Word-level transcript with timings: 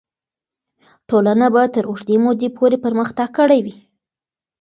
ټولنه 1.09 1.47
به 1.53 1.63
تر 1.73 1.83
اوږدې 1.89 2.15
مودې 2.23 2.49
پورې 2.57 2.77
پرمختګ 2.85 3.29
کړی 3.37 3.59
وي. 3.65 3.75